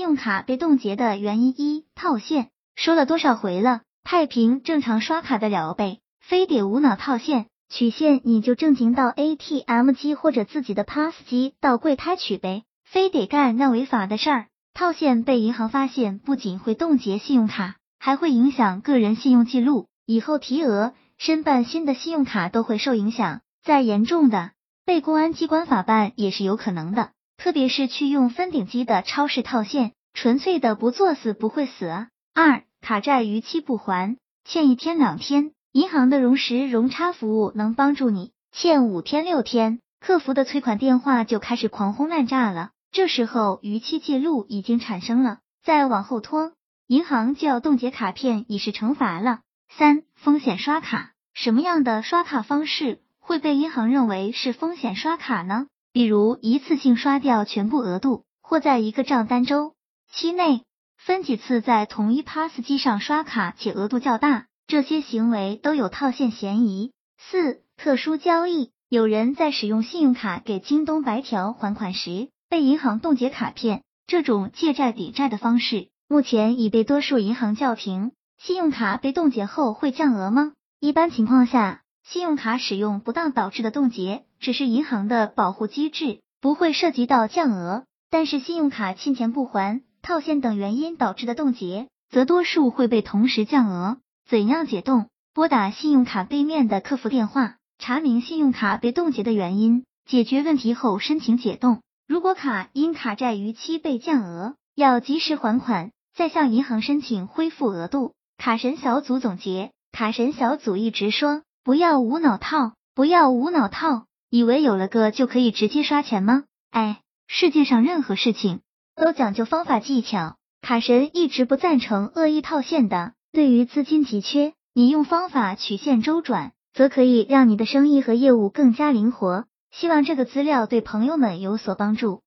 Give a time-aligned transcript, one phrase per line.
[0.00, 14.46] 信用卡被冻结的原因一套现，说了多少回了，太平正常刷卡的了呗，非得无脑套现，取现你就正经到 ATM 机或者自己的 POS 机到柜台取呗，非得干那违法的事儿。
[14.72, 23.42] 套现被银行发现，不仅会冻结信用卡，还会影响个人信用记录，以后提额、申办新的信用卡都会受影响。
[23.62, 24.52] 再严重的，
[24.86, 27.10] 被公安机关法办也是有可能的。
[27.42, 32.08] 特别是去用分顶机的超市套现，纯粹的不作死不会死啊。
[32.34, 42.72] 二卡债逾期不还，欠一天两天，银行的融时融差服务能帮助你；欠五天六天，客服的催款电话就开始狂轰滥炸了。
[42.92, 46.52] 这时候逾期记录已经产生了，再往后拖，
[46.88, 49.40] 银行就要冻结卡片以示惩罚了。
[49.70, 55.68] 三风险刷卡，什么样的刷卡方式会被银行认为是风险刷卡呢？
[55.92, 59.74] 比如一次性刷掉全部额度，或在一个账单周
[60.12, 60.62] 期内
[60.96, 66.92] 分几次在同一 POS 机上刷卡且额度较大，这些行为都有套现嫌疑。
[67.18, 78.12] 四、特殊交易，有人在使用信用卡给京东白条还款时，被银行冻结卡片，这种借债抵债的方式，目前已被多数银行叫停。
[78.38, 80.52] 信用卡被冻结后会降额吗？
[80.78, 81.82] 一般情况下。
[82.02, 87.84] 信用卡使用不当导致的冻结，只是银行的保护机制，不会涉及到降额。
[88.10, 93.98] 但是信用卡欠钱不还、套现等原因导致的冻结，则多数会被同时降额。
[94.28, 95.06] 怎样解冻？
[95.32, 101.80] 拨打信用卡背面的客服电话，查明信用卡被冻结的原因，解决问题后申请解冻。
[102.08, 108.14] 如果卡因卡债逾期被降额，要及时还款，再向银行申请恢复额度。
[108.36, 111.42] 卡神小组总结：卡神小组一直说。
[111.70, 116.42] 不要无脑套，不要无脑套，以为有了个就可以直接刷钱吗？
[116.72, 118.58] 哎，世界上任何事情
[118.96, 123.12] 都讲究方法技巧，卡神一直不赞成恶意套现的。
[123.30, 129.44] 对于资金急缺，你用方法曲线周转，则可以让你的生意和业务更加灵活。
[129.70, 132.22] 希望这个资料对朋友们有所帮助。